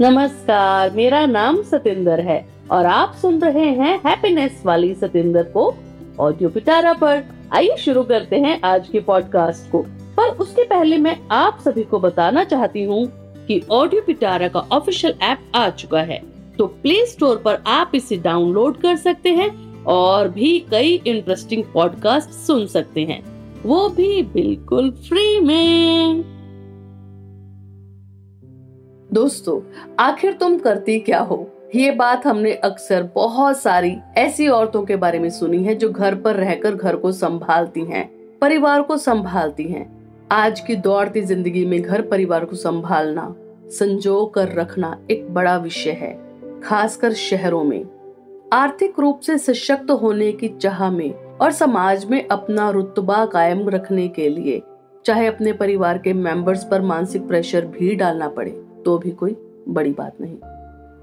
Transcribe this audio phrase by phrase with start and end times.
[0.00, 5.74] नमस्कार, मेरा नाम सतिंदर है और आप सुन रहे हैं हैप्पीनेस वाली सतिंदर को।
[6.20, 11.16] ऑडियो पिटारा पर आइए शुरू करते हैं आज के पॉडकास्ट को। पर उसके पहले मैं
[11.30, 13.06] आप सभी को बताना चाहती हूँ
[13.46, 16.22] कि ऑडियो पिटारा का ऑफिशियल ऐप आ चुका है।
[16.58, 22.30] तो प्ले स्टोर पर आप इसे डाउनलोड कर सकते हैं और भी कई इंटरेस्टिंग पॉडकास्ट
[22.30, 23.22] सुन सकते हैं।
[23.62, 26.33] वो भी बिल्कुल फ्री में।
[29.14, 29.60] दोस्तों
[30.00, 31.36] आखिर तुम करती क्या हो?
[31.74, 36.14] ये बात हमने अक्सर बहुत सारी ऐसी औरतों के बारे में सुनी है जो घर
[36.14, 39.86] पर रहकर घर को संभालती हैं, परिवार को संभालती हैं।
[40.30, 43.34] आज की दौड़ती ज़िंदगी में घर परिवार को संभालना
[43.70, 46.12] संजो कर रखना एक बड़ा विषय है
[46.60, 47.84] खासकर शहरों में।
[48.52, 54.08] आर्थिक रूप से सशक्त होने की चाह में और समाज में अपना रुतबा कायम रखने
[54.08, 54.62] के लिए
[55.06, 59.36] चाहे अपने परिवार के मेंबर्स पर मानसिक प्रेशर भी डालना पड़े। तो भी कोई
[59.68, 60.36] बड़ी बात नहीं।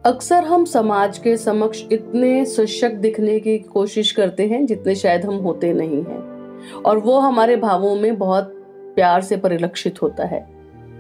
[0.06, 5.36] अक्सर हम समाज के समक्ष इतने सशक्त दिखने की कोशिश करते हैं, जितने शायद हम
[5.36, 6.32] होते नहीं हैं।
[6.82, 8.44] और वो हमारे भावों में बहुत
[8.96, 10.50] प्यार से परिलक्षित होता है।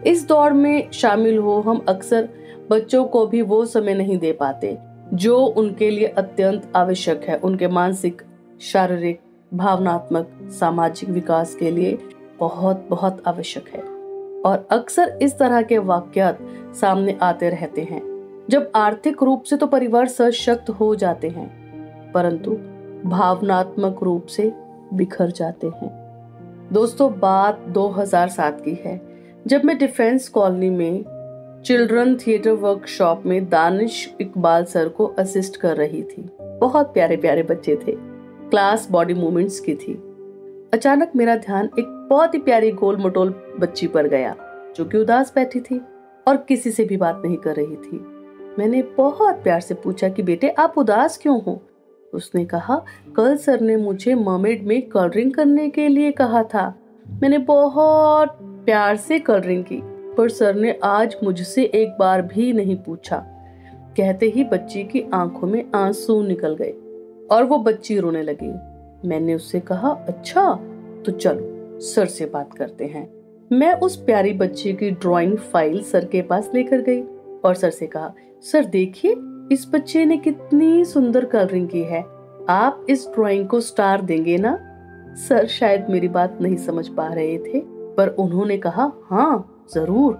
[0.07, 2.29] इस दौड़ में शामिल हो हम अक्सर
[2.69, 4.77] बच्चों को भी वो समय नहीं दे पाते,
[5.13, 8.21] जो उनके लिए अत्यंत आवश्यक है। उनके मानसिक,
[8.61, 9.19] शारीरिक,
[9.53, 11.97] भावनात्मक, सामाजिक विकास के लिए
[12.39, 13.90] बहुत बहुत आवश्यक है।
[14.45, 16.39] और अक्सर इस तरह के वाक्यात
[16.75, 18.11] सामने आते रहते हैं।
[18.49, 21.61] जब आर्थिक रूप से तो परिवार सशक्त हो जाते हैं,
[22.11, 22.51] परंतु
[23.09, 24.53] भावनात्मक रूप से
[24.93, 26.01] बिखर जाते हैं।
[26.73, 29.01] दोस्तों, बात 2007 की है,
[29.47, 31.05] जब मैं डिफेंस कॉलोनी में
[31.65, 37.43] चिल्ड्रन थिएटर वर्कशॉप में दानिश इकबाल सर को असिस्ट कर रही थी। बहुत प्यारे प्यारे
[37.43, 37.91] बच्चे थे।
[38.49, 40.10] क्लास बॉडी मूवमेंट्स की थी।
[40.73, 44.35] अचानक मेरा ध्यान एक बहुत ही प्यारी गोल मटोल बच्ची पर गया,
[44.75, 45.81] जो कि उदास बैठी थी
[46.27, 47.97] और किसी से भी बात नहीं कर रही थी।
[48.59, 51.61] मैंने बहुत प्यार से पूछा कि, बेटे, आप उदास क्यों हो?
[52.13, 56.75] उसने कहा, कल सर ने मुझे ममेड में कलरिंग करने के लिए कहा था।
[57.21, 59.81] मैंने बहुत प्यार से कलरिंग की,
[60.15, 63.17] पर सर ने आज मुझसे एक बार भी नहीं पूछा।
[63.97, 66.73] कहते ही बच्ची की आँखों में आँसू निकल गए
[67.31, 68.70] और वो बच्ची रोने लगी।
[69.05, 70.53] मैंने उससे कहा अच्छा
[71.05, 73.09] तो चलो, सर से बात करते हैं।
[73.51, 77.01] मैं उस प्यारी बच्ची की ड्राइंग फ़ाइल सर के पास लेकर गई
[77.45, 79.15] और सर से कहा, सर, देखिए,
[79.51, 82.01] इस बच्चे ने कितनी सुंदर कलरिंग की है।
[82.49, 84.57] आप इस ड्राइंग को स्टार देंगे ना?
[85.29, 87.61] सर शायद मेरी बात नहीं समझ पा रहे थे,
[87.95, 90.19] पर उन्होंने कहा हाँ ज़रूर।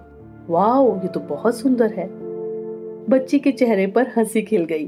[0.50, 2.08] वाओ, ये तो बहुत सुंदर है।
[3.06, 4.86] बच्ची के चेहरे पर हँसी खिल गई।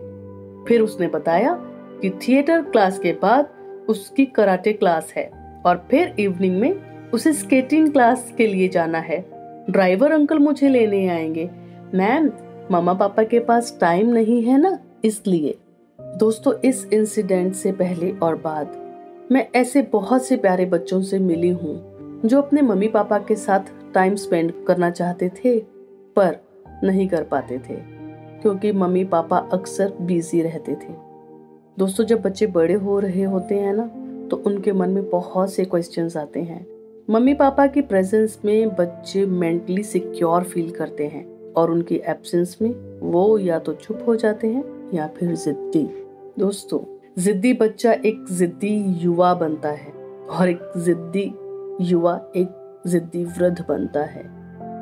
[0.69, 1.55] फिर उसने बताया
[2.03, 3.49] कि थिएटर क्लास के बाद
[3.89, 5.31] उसकी कराटे क्लास है
[5.67, 9.25] और फिर इवनिंग में उसे स्केटिंग क्लास के लिए जाना है।
[9.71, 11.51] ड्राइवर अंकल मुझे लेने आएँगे।
[11.95, 12.31] मैम
[12.71, 14.79] मामा पापा के पास टाइम नहीं है ना?
[15.05, 15.59] इसलिए।
[16.01, 18.77] दोस्तों, इस इंसिडेंट से पहले और बाद
[19.33, 21.95] मैं ऐसे बहुत से प्यारे बच्चों से मिली हूँ,
[22.25, 23.61] जो अपने मम्मी पापा के साथ
[23.95, 25.59] टाइम स्पेंड करना चाहते थे,
[26.17, 26.37] पर
[26.85, 27.75] नहीं कर पाते थे,
[28.43, 31.04] क्योंकि मम्मी पापा अक्सर बिज़ी रहते थे।
[31.79, 33.85] दोस्तों, जब बच्चे बड़े हो रहे होते हैं ना
[34.29, 36.67] तो उनके मन में बहुत से क्वेश्चन आते हैं।
[37.11, 42.71] मम्मी पापा की प्रेजेंस में बच्चे मेंटली सिक्योर फील करते हैं और उनकी एब्सेंस में
[43.01, 45.83] वो या तो चुप हो जाते हैं या फिर जिद्दी।
[46.39, 46.81] दोस्तों,
[47.23, 49.93] जिद्दी बच्चा एक जिद्दी युवा बनता है
[50.31, 51.25] और एक जिद्दी
[51.81, 54.25] युवा एक जिद्दी वृद्ध बनता है।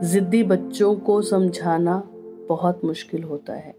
[0.02, 2.02] जिद्दी बच्चों को समझाना
[2.48, 3.74] बहुत मुश्किल होता है।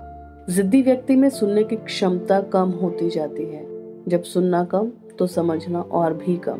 [0.49, 3.65] जिद्दी व्यक्ति में सुनने की क्षमता कम होती जाती है।
[4.07, 6.57] जब सुनना कम तो समझना और भी कम।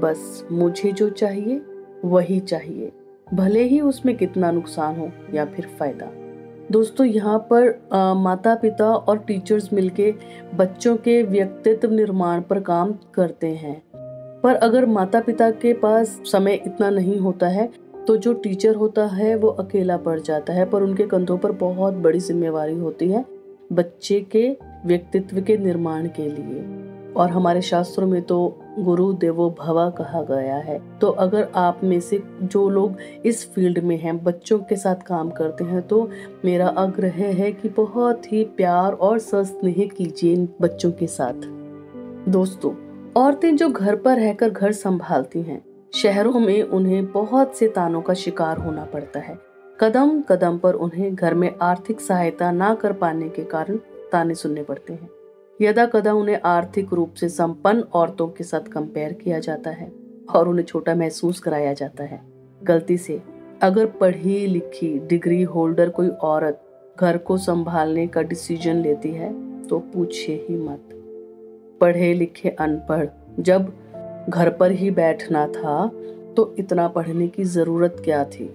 [0.00, 1.62] बस मुझे जो चाहिए
[2.04, 2.92] वही चाहिए।
[3.34, 6.10] भले ही उसमें कितना नुकसान हो या फिर फ़ायदा।
[6.70, 10.14] दोस्तों यहाँ पर आ, माता पिता और टीचर्स मिलके
[10.54, 13.82] बच्चों के व्यक्तित्व निर्माण पर काम करते हैं।
[14.40, 19.06] पर अगर माता पिता के पास समय इतना नहीं होता है तो जो टीचर होता
[19.06, 23.24] है, वो अकेला पड़ जाता है, पर उनके कंधों पर बहुत बड़ी जिम्मेवारी होती है
[23.72, 24.48] बच्चे के
[24.86, 26.64] व्यक्तित्व के निर्माण के लिए।
[27.14, 28.36] और हमारे शास्त्रों में तो
[28.78, 33.78] गुरु देवो भवा कहा गया है। तो अगर आप में से जो लोग इस फ़ील्ड
[33.78, 36.08] में हैं, बच्चों के साथ काम करते हैं तो
[36.44, 41.46] मेरा आग्रह है कि बहुत ही प्यार और सस्नेह कीजिए बच्चों के साथ।
[42.28, 42.74] दोस्तों,
[43.16, 45.62] औरतें जो घर पर रहकर घर संभालती हैं
[45.94, 49.36] शहरों में उन्हें बहुत से तानों का शिकार होना पड़ता है।
[49.80, 53.76] कदम कदम पर उन्हें घर में आर्थिक सहायता ना कर पाने के कारण
[54.12, 55.08] ताने सुनने पड़ते हैं।
[55.60, 59.90] यदा कदा उन्हें आर्थिक रूप से संपन्न औरतों के साथ कंपेयर किया जाता है
[60.34, 62.20] और उन्हें छोटा महसूस कराया जाता है।
[62.62, 63.20] गलती से
[63.62, 66.60] अगर पढ़ी लिखी डिग्री होल्डर कोई औरत
[67.00, 69.32] घर को संभालने का डिसीज़न लेती है
[69.62, 70.90] तो पूछे ही मत।
[71.80, 73.06] पढ़े लिखे अनपढ़
[73.40, 73.72] जब
[74.28, 75.86] घर पर ही बैठना था
[76.36, 78.50] तो इतना पढ़ने की ज़रूरत क्या थी?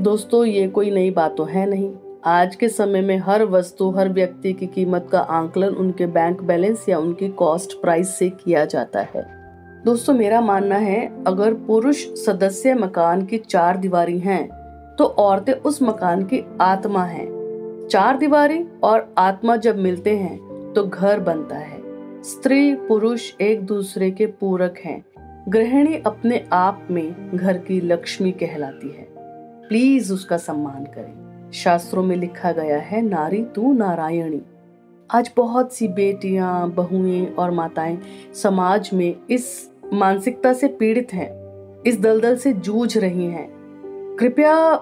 [0.00, 1.90] दोस्तों, ये कोई नई बात तो है नहीं।
[2.24, 6.88] आज के समय में हर वस्तु, हर व्यक्ति की कीमत का आंकलन उनके बैंक बैलेंस
[6.88, 9.24] या उनकी कॉस्ट प्राइस से किया जाता है।
[9.84, 14.48] दोस्तों, मेरा मानना है, अगर पुरुष सदस्य मकान की चार दीवारी हैं
[14.98, 17.28] तो औरतें उस मकान की आत्मा हैं।
[17.90, 21.79] चार दीवारी और आत्मा जब मिलते हैं तो घर बनता है।
[22.24, 25.04] स्त्री, पुरुष एक दूसरे के पूरक हैं।
[25.48, 29.06] गृहिणी अपने आप में घर की लक्ष्मी कहलाती है।
[29.68, 34.42] प्लीज़ उसका सम्मान करें। शास्त्रों में लिखा गया है, नारी, तू नारायणी।
[35.10, 37.98] आज बहुत सी बेटियाँ, बहुएँ और माताएँ
[38.34, 41.30] समाज में इस मानसिकता से पीड़ित हैं,
[41.86, 43.50] इस दलदल से जूझ रही हैं।
[44.20, 44.76] कृपया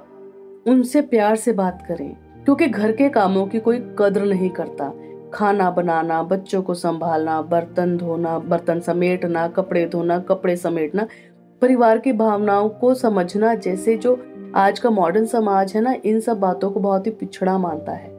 [0.67, 4.93] उनसे प्यार से बात करें, क्योंकि घर के कामों की कोई कद्र नहीं करता।
[5.35, 11.07] खाना बनाना, बच्चों को संभालना, बर्तन धोना, बर्तन समेटना, कपड़े धोना, कपड़े समेटना,
[11.63, 16.41] परिवार की भावनाओं को समझना जैसे जो आज का मॉडर्न समाज है ना, इन सब
[16.41, 18.19] बातों को बहुत ही पिछड़ा मानता है।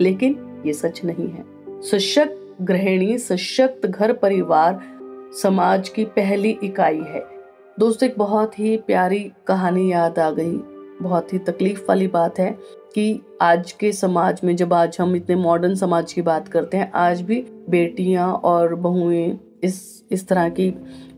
[0.00, 1.44] लेकिन ये सच नहीं है।
[1.82, 4.80] सशक्त गृहिणी, सशक्त घर परिवार
[5.42, 7.24] समाज की पहली इकाई है।
[7.78, 10.56] दोस्तों, एक बहुत ही प्यारी कहानी याद आ गई।
[11.02, 12.58] बहुत ही तकलीफ़ वाली बात है।
[12.94, 16.92] कि आज के समाज में, जब आज हम इतने मॉडर्न समाज की बात करते हैं,
[16.92, 20.70] आज भी बेटियाँ और बहुएँ इस इस तरह की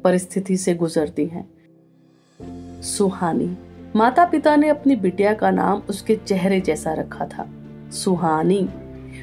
[0.05, 1.51] परिस्थिति से गुजरती हैं।
[2.83, 3.57] सुहानी।
[3.97, 7.49] माता पिता ने अपनी बिटिया का नाम उसके चेहरे जैसा रखा था।
[7.91, 8.69] सुहानी।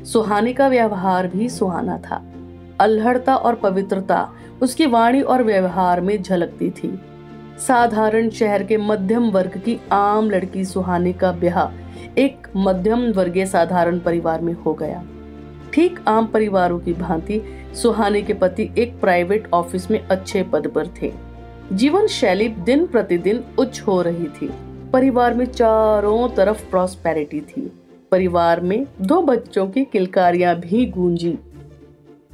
[0.06, 2.34] सुहानी का व्यवहार भी सुहाना था।
[2.80, 7.00] अल्हड़ता और पवित्रता उसकी वाणी और व्यवहार में झलकती थी।
[7.68, 11.79] साधारण शहर के मध्यम वर्ग की आम लड़की सुहानी का ब्याह
[12.18, 15.04] एक मध्यम वर्गीय साधारण परिवार में हो गया।
[15.74, 17.42] ठीक आम परिवारों की भांति
[17.74, 21.12] सुहाने के पति एक प्राइवेट ऑफ़िस में अच्छे पद पर थे।
[21.74, 24.50] जीवन शैली दिन प्रतिदिन उच्च हो रही थी।
[24.94, 27.72] परिवार में चारों तरफ़ प्रॉस्पेरिटी थी।
[28.12, 31.38] परिवार में दो बच्चों की किलकारियाँ भी गूंजी।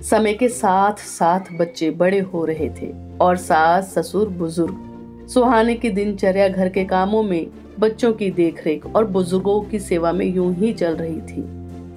[0.02, 5.90] समय के साथ साथ बच्चे बड़े हो रहे थे और सास ससुर बुज़ुर्ग। सुहाने की
[5.90, 7.48] दिनचर्या घर के कामों में
[7.80, 11.44] बच्चों की देखरेख और बुज़ुर्गों की सेवा में यूँ ही चल रही थी।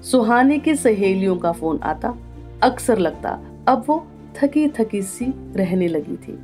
[0.02, 2.14] सुहाने की सहेलियों का फ़ोन आता,
[2.62, 3.30] अक्सर लगता,
[3.68, 6.38] अब वो थकी थकी सी रहने लगी थी।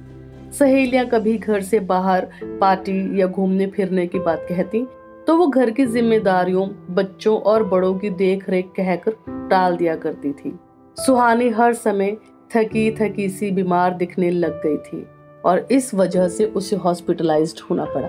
[0.52, 2.28] सहेलियाँ कभी घर से बाहर
[2.60, 4.86] पार्टी या घूमने फिरने की बात कहती
[5.26, 9.16] तो वो घर की जिम्मेदारियों, बच्चों और बड़ों की देख रेख कहकर
[9.50, 10.58] टाल दिया करती थी।
[10.96, 12.16] सुहानी हर समय
[12.56, 15.06] थकी थकी सी बीमार दिखने लग गई थी
[15.44, 18.08] और इस वजह से उसे हॉस्पिटलाइज्ड होना पड़ा।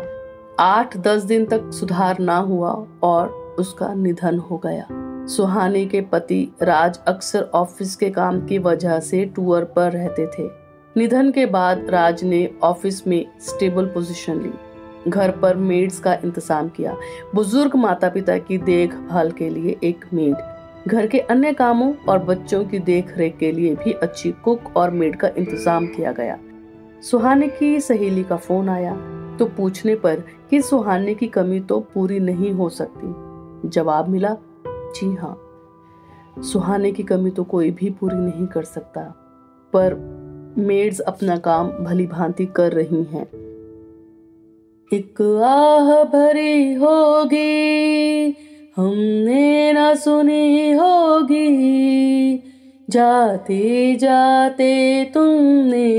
[0.60, 2.70] आठ दस दिन तक सुधार ना हुआ
[3.04, 3.30] और
[3.60, 4.86] उसका निधन हो गया।
[5.28, 10.48] सुहानी के पति राज अक्सर ऑफ़िस के काम की वजह से टूर पर रहते थे।
[10.96, 14.52] निधन के बाद राज ने ऑफ़िस में स्टेबल पोजीशन ली।
[15.12, 16.96] घर पर मेड्स का इंतज़ाम किया।
[17.36, 22.64] बुज़ुर्ग माता पिता की देखभाल के लिए एक मेड। घर के अन्य कामों और बच्चों
[22.66, 26.38] की देख रेख के लिए भी अच्छी कुक और मेड का इंतज़ाम किया गया।
[27.02, 28.98] सुहाने की सहेली का फ़ोन आया।
[29.40, 35.16] तो पूछने पर कि सुहाने की कमी तो पूरी नहीं हो सकती। जवाब मिला, जी
[35.16, 35.42] हाँ
[36.42, 39.02] सुहाने की कमी तो कोई भी पूरी नहीं कर सकता।
[39.74, 39.94] पर
[40.58, 43.26] मेड्स अपना काम भली भांति कर रही हैं।
[44.94, 48.30] एक आह भरी होगी,
[48.78, 51.46] हमने ना सुनी होगी।
[52.90, 55.90] जाते जाते तुमने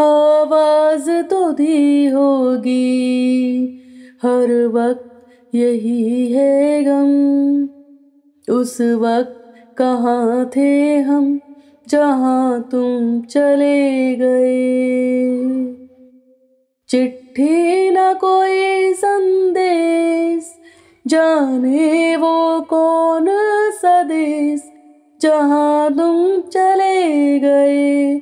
[0.00, 3.62] आवाज़ तो दी होगी।
[4.22, 7.68] हर वक्त यही है गम।
[8.54, 9.42] उस वक्त
[9.78, 11.40] कहाँ थे हम,
[11.88, 15.32] जहाँ तुम चले गए।
[16.88, 20.54] चिट्ठी न कोई संदेश,
[21.06, 23.26] जाने वो कौन
[23.72, 24.72] सदेश देश,
[25.22, 28.20] जहाँ तुम चले गए।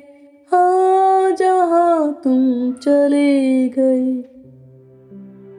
[2.25, 4.13] तुम चले गए।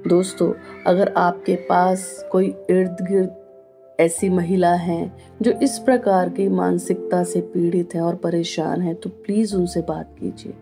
[0.08, 0.52] दोस्तों,
[0.86, 3.34] अगर आपके पास कोई इर्द गिर्द
[4.00, 9.10] ऐसी महिला है जो इस प्रकार की मानसिकता से पीड़ित है और परेशान है तो
[9.10, 10.54] प्लीज़ उनसे बात कीजिए।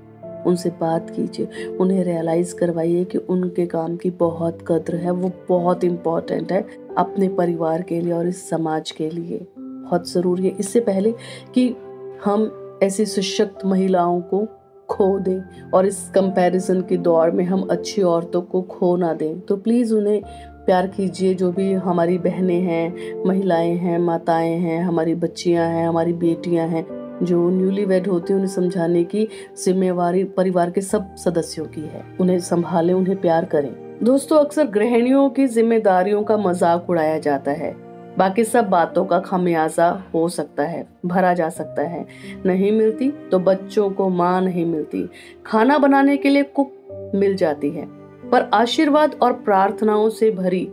[0.46, 5.84] उनसे बात कीजिए। उन्हें रियलाइज़ करवाइए कि उनके काम की बहुत कद्र है, वो बहुत
[5.84, 6.66] इम्पोर्टेंट है
[6.98, 11.14] अपने परिवार के लिए और इस समाज के लिए। बहुत ज़रूरी है। इससे पहले
[11.54, 11.76] कि
[12.24, 14.48] हम ऐसी सशक्त महिलाओं को
[14.94, 19.40] खो दें और इस कंपैरिजन के दौर में हम अच्छी औरतों को खो ना दें।
[19.40, 20.22] तो प्लीज़ उन्हें
[20.66, 26.12] प्यार कीजिए, जो भी हमारी बहनें हैं, महिलाएँ हैं, माताएँ हैं, हमारी बच्चियाँ हैं, हमारी
[26.12, 26.86] बेटियाँ हैं,
[27.22, 29.28] जो न्यूली वेड होती हैं, उन्हें समझाने की
[29.64, 33.72] जिम्मेवारी परिवार के सब सदस्यों की है। उन्हें संभालें, उन्हें प्यार करें।
[34.02, 39.88] दोस्तों, अक्सर गृहिणियों की जिम्मेदारियों का मज़ाक उड़ाया जाता है। बाकी सब बातों का खामियाजा
[40.14, 42.06] हो सकता है, भरा जा सकता है।
[42.46, 45.08] नहीं मिलती तो बच्चों को माँ नहीं मिलती।
[45.46, 47.86] खाना बनाने के लिए कुक मिल जाती है,
[48.30, 50.68] पर आशीर्वाद और प्रार्थनाओं से भरी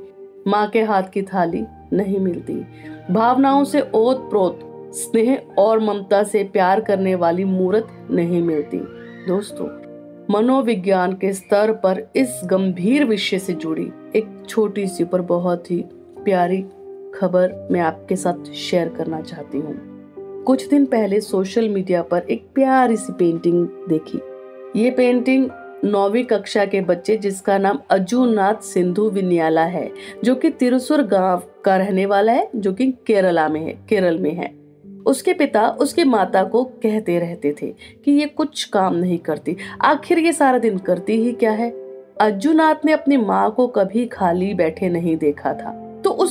[0.48, 2.54] माँ के हाथ की थाली नहीं मिलती।
[3.12, 4.60] भावनाओं से ओत प्रोत
[4.96, 8.78] स्नेह और ममता से प्यार करने वाली मूर्त नहीं मिलती।
[9.28, 9.68] दोस्तों,
[10.30, 15.84] मनोविज्ञान के स्तर पर इस गंभीर विषय से जुड़ी एक छोटी सी पर बहुत ही
[16.26, 16.64] प्यारी
[17.15, 19.75] खबर मैं आपके साथ शेयर करना चाहती हूँ।
[20.44, 24.20] कुछ दिन पहले सोशल मीडिया पर एक प्यारी सी पेंटिंग देखी।
[24.75, 25.50] ये पेंटिंग
[25.86, 29.91] नौवीं कक्षा के बच्चे जिसका नाम अजूनाथ सिंधु विन्याला है,
[30.24, 34.34] जो कि तिरुसुर गाँव का रहने वाला है, जो कि केरला में है, केरल में
[34.34, 34.53] है।
[35.06, 37.68] उसके पिता उसके माता को कहते रहते थे
[38.06, 41.70] कि ये कुछ काम नहीं करती, आखिर ये सारा दिन करती ही क्या है?
[42.22, 45.81] अर्जुनाथ ने अपनी माँ को कभी खाली बैठे नहीं देखा था।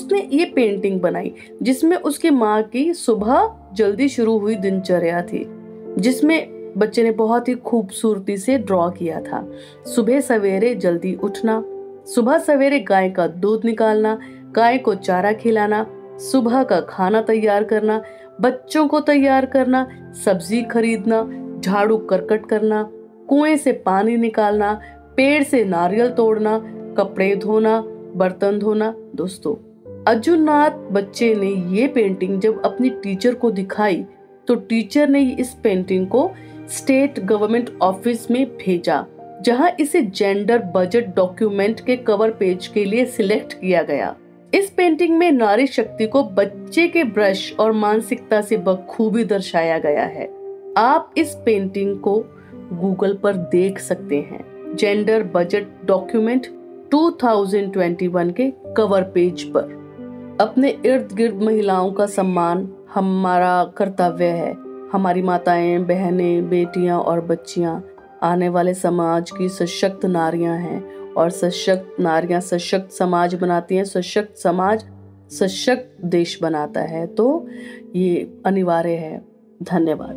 [0.00, 5.44] उसने ये पेंटिंग बनाई, जिसमें उसकी माँ की सुबह जल्दी शुरू हुई दिनचर्या थी,
[5.98, 9.52] जिसमें बच्चे ने बहुत ही खूबसूरती से ड्रॉ किया था।
[9.86, 11.64] सुबह सवेरे जल्दी उठना,
[12.06, 14.18] सुबह सवेरे गाय का दूध निकालना,
[14.52, 15.86] गाय को चारा खिलाना,
[16.18, 18.02] सुबह का खाना तैयार करना,
[18.40, 19.88] बच्चों को तैयार करना,
[20.24, 21.22] सब्ज़ी खरीदना,
[21.60, 22.90] झाड़ू करकट करना,
[23.28, 24.80] कुएँ से पानी निकालना,
[25.16, 26.58] पेड़ से नारियल तोड़ना,
[26.98, 27.82] कपड़े धोना,
[28.16, 29.69] बर्तन धोना। दोस्तों
[30.08, 34.04] अर्जुननाथ बच्चे ने ये पेंटिंग जब अपनी टीचर को दिखाई
[34.48, 36.30] तो टीचर ने इस पेंटिंग को
[36.68, 39.04] स्टेट गवर्नमेंट ऑफ़िस में भेजा,
[39.42, 44.14] जहाँ इसे जेंडर बजट डॉक्यूमेंट के कवर पेज के लिए सिलेक्ट किया गया।
[44.54, 50.04] इस पेंटिंग में नारी शक्ति को बच्चे के ब्रश और मानसिकता से बखूबी दर्शाया गया
[50.04, 50.28] है।
[50.76, 52.18] आप इस पेंटिंग को
[52.72, 54.44] गूगल पर देख सकते हैं।
[54.76, 56.46] जेंडर बजट डॉक्यूमेंट
[56.90, 59.79] 2021 के कवर पेज पर।
[60.40, 64.56] अपने इर्द गिर्द महिलाओं का सम्मान हमारा कर्तव्य है।
[64.92, 67.86] हमारी माताएँ, बहनें, बेटियाँ और बच्चियाँ,
[68.22, 74.36] आने वाले समाज की सशक्त नारियाँ हैं और सशक्त नारियाँ सशक्त समाज बनाती हैं, सशक्त
[74.36, 74.84] समाज
[75.30, 77.48] सशक्त देश बनाता है। तो
[77.96, 79.24] ये अनिवार्य है।
[79.62, 80.14] धन्यवाद।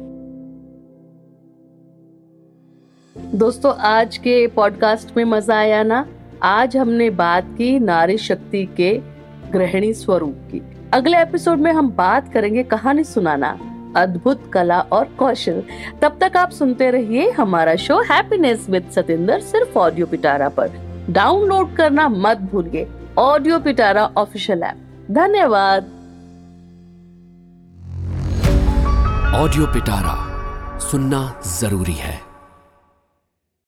[3.36, 6.08] दोस्तों, आज के पॉडकास्ट में मज़ा आया ना?
[6.44, 9.13] आज हमने बात की नारी शक्ति के
[9.54, 10.62] गृहिणी स्वरूप की।
[10.94, 13.58] अगले एपिसोड में हम बात करेंगे कहानी सुनाना,
[13.98, 15.62] अद्भुत कला और कौशल।
[16.02, 20.72] तब तक आप सुनते रहिए हमारा शो हैप्पीनेस विद सतेंद्र सिर्फ़ ऑडियो पिटारा पर।
[21.10, 24.78] डाउनलोड करना मत भूलिए ऑडियो पिटारा ऑफिशियल ऐप
[25.12, 25.84] धन्यवाद।
[29.36, 30.16] ऑडियो पिटारा
[30.80, 32.20] सुनना ज़रूरी है।